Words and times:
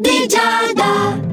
di 0.00 0.26
Giada. 0.26 1.29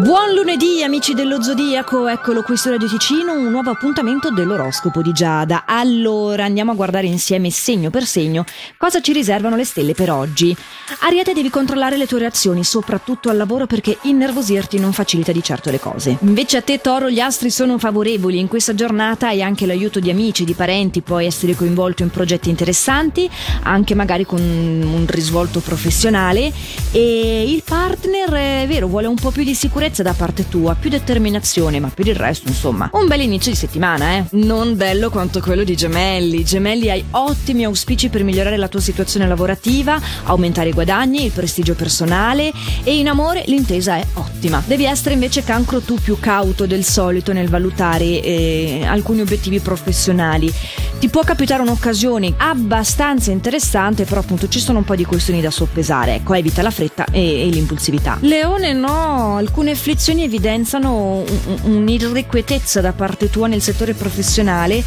Buon 0.00 0.32
lunedì 0.34 0.82
amici 0.82 1.12
dello 1.12 1.42
Zodiaco, 1.42 2.08
eccolo 2.08 2.40
qui 2.40 2.56
su 2.56 2.70
Radio 2.70 2.88
Ticino, 2.88 3.34
un 3.34 3.50
nuovo 3.50 3.68
appuntamento 3.68 4.30
dell'oroscopo 4.30 5.02
di 5.02 5.12
Giada. 5.12 5.64
Allora 5.66 6.44
andiamo 6.44 6.72
a 6.72 6.74
guardare 6.74 7.06
insieme 7.06 7.50
segno 7.50 7.90
per 7.90 8.06
segno 8.06 8.46
cosa 8.78 9.02
ci 9.02 9.12
riservano 9.12 9.56
le 9.56 9.64
stelle 9.64 9.92
per 9.92 10.10
oggi. 10.10 10.56
Ariete 11.00 11.34
devi 11.34 11.50
controllare 11.50 11.98
le 11.98 12.06
tue 12.06 12.20
reazioni, 12.20 12.64
soprattutto 12.64 13.28
al 13.28 13.36
lavoro 13.36 13.66
perché 13.66 13.98
innervosirti 14.00 14.78
non 14.78 14.94
facilita 14.94 15.32
di 15.32 15.42
certo 15.42 15.70
le 15.70 15.78
cose. 15.78 16.16
Invece 16.22 16.56
a 16.56 16.62
te 16.62 16.80
Toro 16.80 17.10
gli 17.10 17.20
astri 17.20 17.50
sono 17.50 17.76
favorevoli, 17.76 18.38
in 18.38 18.48
questa 18.48 18.74
giornata 18.74 19.28
hai 19.28 19.42
anche 19.42 19.66
l'aiuto 19.66 20.00
di 20.00 20.08
amici, 20.08 20.44
di 20.44 20.54
parenti, 20.54 21.02
puoi 21.02 21.26
essere 21.26 21.54
coinvolto 21.54 22.02
in 22.02 22.08
progetti 22.08 22.48
interessanti, 22.48 23.28
anche 23.64 23.94
magari 23.94 24.24
con 24.24 24.40
un 24.40 25.04
risvolto 25.06 25.60
professionale 25.60 26.50
e 26.90 27.44
il 27.46 27.62
partner 27.62 28.62
è 28.62 28.66
vero, 28.66 28.86
vuole 28.86 29.06
un 29.06 29.16
po' 29.16 29.30
più 29.30 29.44
di 29.44 29.54
sicurezza 29.54 29.88
sicurezza 29.90 30.02
da 30.02 30.12
parte 30.12 30.48
tua, 30.48 30.76
più 30.78 30.88
determinazione, 30.88 31.80
ma 31.80 31.90
per 31.92 32.06
il 32.06 32.14
resto, 32.14 32.48
insomma, 32.48 32.88
un 32.92 33.06
bel 33.06 33.20
inizio 33.20 33.50
di 33.50 33.56
settimana, 33.56 34.16
eh? 34.16 34.24
Non 34.30 34.76
bello 34.76 35.10
quanto 35.10 35.40
quello 35.40 35.64
di 35.64 35.76
Gemelli. 35.76 36.44
Gemelli 36.44 36.90
hai 36.90 37.04
ottimi 37.10 37.64
auspici 37.64 38.08
per 38.08 38.22
migliorare 38.22 38.56
la 38.56 38.68
tua 38.68 38.80
situazione 38.80 39.26
lavorativa, 39.26 40.00
aumentare 40.24 40.70
i 40.70 40.72
guadagni, 40.72 41.24
il 41.24 41.32
prestigio 41.32 41.74
personale 41.74 42.52
e 42.84 42.98
in 42.98 43.08
amore 43.08 43.42
l'intesa 43.46 43.96
è 43.96 44.06
ottima. 44.14 44.62
Devi 44.64 44.84
essere 44.84 45.14
invece 45.14 45.42
cancro 45.42 45.80
tu 45.80 45.96
più 45.96 46.18
cauto 46.20 46.66
del 46.66 46.84
solito 46.84 47.32
nel 47.32 47.48
valutare 47.48 48.04
eh, 48.04 48.84
alcuni 48.86 49.20
obiettivi 49.20 49.58
professionali. 49.58 50.52
Ti 51.00 51.08
può 51.08 51.22
capitare 51.22 51.62
un'occasione 51.62 52.34
abbastanza 52.36 53.30
interessante, 53.30 54.04
però 54.04 54.20
appunto 54.20 54.48
ci 54.48 54.60
sono 54.60 54.78
un 54.78 54.84
po' 54.84 54.94
di 54.94 55.04
questioni 55.04 55.40
da 55.40 55.50
soppesare. 55.50 56.16
Ecco, 56.16 56.34
evita 56.34 56.60
la 56.60 56.70
fretta 56.70 57.06
e, 57.10 57.40
e 57.40 57.48
l'impulsività. 57.48 58.18
Leone 58.20 58.74
no, 58.74 59.36
alcune 59.36 59.74
afflizioni 59.80 60.24
evidenziano 60.24 61.24
un'irrequietezza 61.62 62.82
da 62.82 62.92
parte 62.92 63.30
tua 63.30 63.46
nel 63.46 63.62
settore 63.62 63.94
professionale 63.94 64.84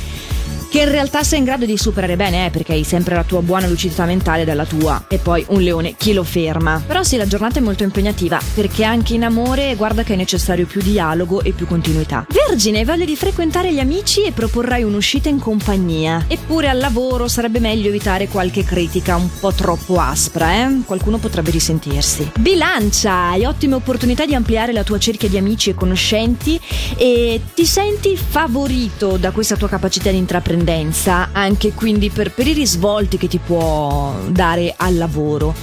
che 0.74 0.80
in 0.80 0.90
realtà 0.90 1.22
sei 1.22 1.38
in 1.38 1.46
grado 1.46 1.68
di 1.68 1.78
superare 1.78 2.16
bene, 2.16 2.48
eh, 2.48 2.50
perché 2.50 2.74
hai 2.74 2.84
sempre 2.84 3.14
la 3.14 3.24
tua 3.24 3.44
buona 3.44 3.68
lucidità 3.68 4.06
mentale 4.06 4.44
dalla 4.44 4.66
tua. 4.66 5.06
E 5.08 5.20
poi 5.20 5.46
un 5.50 5.62
leone, 5.62 5.94
chi 5.96 6.14
lo 6.14 6.24
ferma? 6.24 6.82
Però 6.84 7.04
sì, 7.04 7.16
la 7.16 7.28
giornata 7.28 7.60
è 7.60 7.62
molto 7.62 7.84
impegnativa, 7.84 8.42
perché 8.56 8.84
anche 8.84 9.14
in 9.14 9.24
amore 9.24 9.76
guarda 9.76 10.02
che 10.02 10.14
è 10.14 10.16
necessario 10.16 10.66
più 10.66 10.82
dialogo 10.82 11.44
e 11.44 11.52
più 11.52 11.68
continuità. 11.68 12.26
Vergine, 12.28 12.80
hai 12.80 12.86
voglia 12.86 13.06
di 13.06 13.16
frequentare 13.16 13.72
gli 13.72 13.78
amici 13.78 14.24
e 14.24 14.32
proporrai 14.32 14.82
un'uscita 14.82 15.30
in 15.30 15.38
compagnia. 15.38 16.26
Eppure 16.28 16.70
al 16.70 16.80
lavoro 16.80 17.28
sarebbe 17.28 17.60
meglio 17.60 17.90
evitare 17.90 18.28
qualche 18.28 18.64
critica 18.64 19.16
un 19.16 19.30
po' 19.40 19.54
troppo 19.54 20.00
aspra, 20.00 20.54
eh? 20.56 20.82
Qualcuno 20.86 21.20
potrebbe 21.20 21.52
risentirsi. 21.52 22.32
Bilancia, 22.40 23.30
hai 23.30 23.46
ottime 23.46 23.76
opportunità 23.76 24.26
di 24.26 24.34
ampliare 24.34 24.74
la 24.74 24.84
tua 24.84 24.98
cerchia 24.98 25.30
di 25.30 25.38
amici 25.38 25.70
e 25.70 25.76
conoscenti 25.76 26.60
e 26.98 27.40
ti 27.54 27.66
senti 27.68 28.18
favorito 28.18 29.18
da 29.18 29.30
questa 29.30 29.56
tua 29.56 29.70
capacità 29.70 30.10
di 30.10 30.18
intraprendere 30.18 30.62
indipendenza, 30.64 31.30
anche 31.34 31.74
quindi 31.74 32.10
per, 32.10 32.32
per 32.32 32.48
i 32.48 32.54
risvolti 32.54 33.18
che 33.18 33.28
ti 33.28 33.38
può 33.38 34.16
dare 34.30 34.74
al 34.76 34.96
lavoro. 34.96 35.54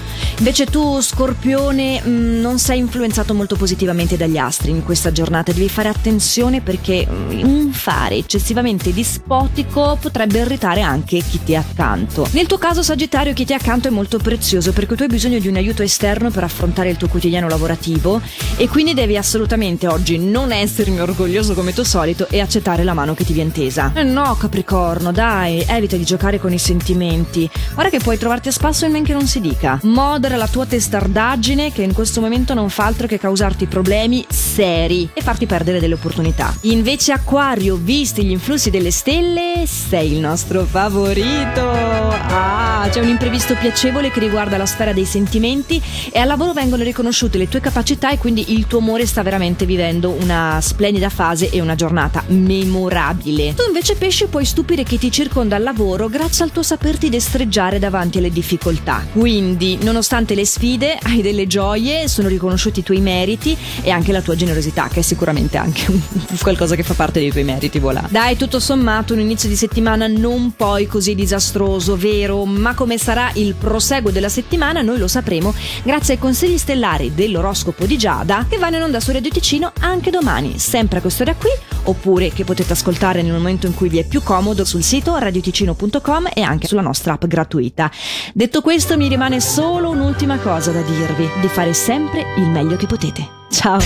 Invece 0.40 0.64
tu, 0.64 1.02
Scorpione, 1.02 2.02
mm, 2.02 2.40
non 2.40 2.58
sei 2.58 2.78
influenzato 2.78 3.34
molto 3.34 3.56
positivamente 3.56 4.16
dagli 4.16 4.38
astri 4.38 4.70
in 4.70 4.82
questa 4.82 5.12
giornata, 5.12 5.52
devi 5.52 5.68
fare 5.68 5.90
attenzione 5.90 6.62
perché 6.62 7.06
mm, 7.06 7.42
un 7.42 7.72
fare 7.72 8.14
eccessivamente 8.14 8.90
dispotico 8.90 9.98
potrebbe 10.00 10.38
irritare 10.38 10.80
anche 10.80 11.18
chi 11.18 11.42
ti 11.44 11.52
è 11.52 11.56
accanto. 11.56 12.26
Nel 12.30 12.46
tuo 12.46 12.56
caso, 12.56 12.82
Sagittario, 12.82 13.34
chi 13.34 13.44
ti 13.44 13.52
è 13.52 13.56
accanto 13.56 13.88
è 13.88 13.90
molto 13.90 14.16
prezioso 14.16 14.72
perché 14.72 14.96
tu 14.96 15.02
hai 15.02 15.08
bisogno 15.08 15.38
di 15.38 15.46
un 15.46 15.56
aiuto 15.56 15.82
esterno 15.82 16.30
per 16.30 16.44
affrontare 16.44 16.88
il 16.88 16.96
tuo 16.96 17.08
quotidiano 17.08 17.46
lavorativo 17.46 18.22
e 18.56 18.66
quindi 18.66 18.94
devi 18.94 19.18
assolutamente 19.18 19.88
oggi 19.88 20.16
non 20.16 20.52
essermi 20.52 21.00
orgoglioso 21.00 21.52
come 21.52 21.74
tuo 21.74 21.84
solito 21.84 22.26
e 22.30 22.40
accettare 22.40 22.82
la 22.82 22.94
mano 22.94 23.12
che 23.12 23.26
ti 23.26 23.34
viene 23.34 23.52
tesa. 23.52 23.92
Eh 23.94 24.04
no, 24.04 24.34
Capricorno, 24.36 25.12
dai, 25.12 25.62
evita 25.68 25.98
di 25.98 26.04
giocare 26.04 26.40
con 26.40 26.50
i 26.50 26.58
sentimenti. 26.58 27.46
Guarda 27.74 27.90
che 27.90 28.02
puoi 28.02 28.16
trovarti 28.16 28.48
a 28.48 28.52
spasso 28.52 28.86
in 28.86 28.92
men 28.92 29.04
che 29.04 29.12
non 29.12 29.26
si 29.26 29.42
dica. 29.42 29.78
Modo 29.82 30.28
risolvere 30.30 30.36
la 30.36 30.46
tua 30.46 30.66
testardaggine 30.66 31.72
che 31.72 31.82
in 31.82 31.92
questo 31.92 32.20
momento 32.20 32.54
non 32.54 32.68
fa 32.68 32.84
altro 32.84 33.06
che 33.06 33.18
causarti 33.18 33.66
problemi 33.66 34.24
seri 34.28 35.08
e 35.12 35.20
farti 35.22 35.46
perdere 35.46 35.80
delle 35.80 35.94
opportunità. 35.94 36.54
Invece 36.62 37.12
Acquario, 37.12 37.76
visti 37.76 38.24
gli 38.24 38.30
influssi 38.30 38.70
delle 38.70 38.90
stelle, 38.90 39.64
sei 39.66 40.12
il 40.12 40.18
nostro 40.18 40.64
favorito. 40.64 41.68
Ah, 42.32 42.88
c'è 42.90 43.00
un 43.00 43.08
imprevisto 43.08 43.54
piacevole 43.54 44.10
che 44.10 44.20
riguarda 44.20 44.56
la 44.56 44.66
sfera 44.66 44.92
dei 44.92 45.04
sentimenti 45.04 45.82
e 46.12 46.18
al 46.18 46.28
lavoro 46.28 46.52
vengono 46.52 46.82
riconosciute 46.82 47.38
le 47.38 47.48
tue 47.48 47.60
capacità 47.60 48.10
e 48.10 48.18
quindi 48.18 48.52
il 48.52 48.66
tuo 48.66 48.78
amore 48.78 49.06
sta 49.06 49.22
veramente 49.22 49.66
vivendo 49.66 50.10
una 50.10 50.58
splendida 50.60 51.08
fase 51.08 51.50
e 51.50 51.60
una 51.60 51.74
giornata 51.74 52.22
memorabile. 52.28 53.54
Tu 53.54 53.62
invece 53.66 53.96
pesce 53.96 54.28
puoi 54.28 54.44
stupire 54.44 54.84
chi 54.84 54.98
ti 54.98 55.10
circonda 55.10 55.56
al 55.56 55.62
lavoro 55.62 56.08
grazie 56.08 56.44
al 56.44 56.52
tuo 56.52 56.62
saperti 56.62 57.08
destreggiare 57.08 57.78
davanti 57.78 58.18
alle 58.18 58.30
difficoltà. 58.30 59.04
Quindi, 59.12 59.78
nonostante 59.82 60.19
nonostante 60.20 60.34
le 60.34 60.44
sfide 60.44 60.98
hai 61.02 61.22
delle 61.22 61.46
gioie, 61.46 62.06
sono 62.08 62.28
riconosciuti 62.28 62.80
i 62.80 62.82
tuoi 62.82 63.00
meriti 63.00 63.56
e 63.82 63.90
anche 63.90 64.12
la 64.12 64.20
tua 64.20 64.36
generosità, 64.36 64.88
che 64.88 65.00
è 65.00 65.02
sicuramente 65.02 65.56
anche 65.56 65.86
qualcosa 66.40 66.74
che 66.74 66.82
fa 66.82 66.94
parte 66.94 67.20
dei 67.20 67.30
tuoi 67.30 67.44
meriti, 67.44 67.78
voilà. 67.78 68.06
Dai, 68.08 68.36
tutto 68.36 68.60
sommato, 68.60 69.14
un 69.14 69.20
inizio 69.20 69.48
di 69.48 69.56
settimana 69.56 70.06
non 70.06 70.54
poi 70.56 70.86
così 70.86 71.14
disastroso, 71.14 71.96
vero? 71.96 72.44
Ma 72.44 72.74
come 72.74 72.98
sarà 72.98 73.30
il 73.34 73.54
proseguo 73.54 74.10
della 74.10 74.28
settimana 74.28 74.82
noi 74.82 74.98
lo 74.98 75.08
sapremo 75.08 75.54
grazie 75.82 76.14
ai 76.14 76.20
consigli 76.20 76.58
stellari 76.58 77.14
dell'oroscopo 77.14 77.86
di 77.86 77.96
Giada 77.96 78.46
che 78.48 78.58
vanno 78.58 78.76
in 78.76 78.82
onda 78.82 79.00
su 79.00 79.12
Radio 79.12 79.30
Ticino 79.30 79.72
anche 79.80 80.10
domani, 80.10 80.58
sempre 80.58 80.98
a 80.98 81.00
quest'ora 81.00 81.34
qui, 81.34 81.50
oppure 81.84 82.30
che 82.30 82.44
potete 82.44 82.72
ascoltare 82.72 83.22
nel 83.22 83.32
momento 83.32 83.66
in 83.66 83.74
cui 83.74 83.88
vi 83.88 83.98
è 83.98 84.04
più 84.04 84.22
comodo 84.22 84.64
sul 84.64 84.82
sito 84.82 85.16
radioticino.com 85.16 86.30
e 86.34 86.42
anche 86.42 86.66
sulla 86.66 86.82
nostra 86.82 87.14
app 87.14 87.24
gratuita. 87.24 87.90
Detto 88.34 88.60
questo 88.60 88.96
mi 88.96 89.08
rimane 89.08 89.40
solo 89.40 89.90
un 89.90 89.99
un'ultima 90.00 90.38
cosa 90.38 90.72
da 90.72 90.80
dirvi, 90.80 91.28
di 91.40 91.48
fare 91.48 91.74
sempre 91.74 92.24
il 92.38 92.48
meglio 92.48 92.76
che 92.76 92.86
potete. 92.86 93.28
Ciao! 93.50 93.78